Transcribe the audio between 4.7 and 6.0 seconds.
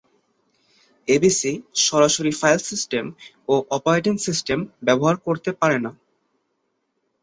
ব্যবহার করতে পারে না।